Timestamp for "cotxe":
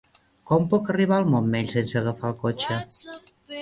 2.45-2.85